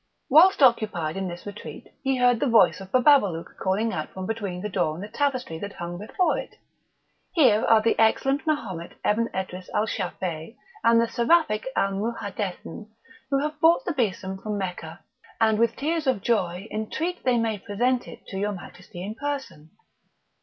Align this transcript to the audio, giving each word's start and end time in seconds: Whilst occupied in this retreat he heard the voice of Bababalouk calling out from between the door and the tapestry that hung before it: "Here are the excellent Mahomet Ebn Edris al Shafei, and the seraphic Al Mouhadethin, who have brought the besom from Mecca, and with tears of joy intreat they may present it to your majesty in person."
Whilst 0.29 0.63
occupied 0.63 1.15
in 1.15 1.27
this 1.27 1.45
retreat 1.45 1.87
he 2.01 2.17
heard 2.17 2.39
the 2.39 2.47
voice 2.47 2.81
of 2.81 2.91
Bababalouk 2.91 3.55
calling 3.59 3.93
out 3.93 4.09
from 4.09 4.25
between 4.25 4.61
the 4.63 4.67
door 4.67 4.95
and 4.95 5.03
the 5.03 5.07
tapestry 5.07 5.59
that 5.59 5.73
hung 5.73 5.99
before 5.99 6.39
it: 6.39 6.55
"Here 7.33 7.63
are 7.65 7.83
the 7.83 7.99
excellent 7.99 8.47
Mahomet 8.47 8.93
Ebn 9.05 9.29
Edris 9.31 9.69
al 9.75 9.85
Shafei, 9.85 10.55
and 10.83 10.99
the 10.99 11.07
seraphic 11.07 11.67
Al 11.75 11.91
Mouhadethin, 11.91 12.87
who 13.29 13.39
have 13.43 13.59
brought 13.59 13.85
the 13.85 13.93
besom 13.93 14.39
from 14.39 14.57
Mecca, 14.57 15.01
and 15.39 15.59
with 15.59 15.75
tears 15.75 16.07
of 16.07 16.23
joy 16.23 16.67
intreat 16.71 17.21
they 17.23 17.37
may 17.37 17.59
present 17.59 18.07
it 18.07 18.25
to 18.29 18.39
your 18.39 18.53
majesty 18.53 19.03
in 19.03 19.13
person." 19.13 19.69